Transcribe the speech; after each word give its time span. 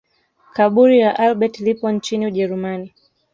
Kaburi 0.55 0.99
la 1.01 1.11
Albert 1.19 1.59
lipo 1.59 1.91
nchini 1.91 2.27
Ujerumani 2.27 2.93